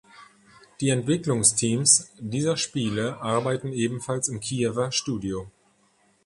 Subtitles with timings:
[0.79, 5.51] Die Entwicklungsteams dieser Spiele arbeiten ebenfalls im Kiewer Studio.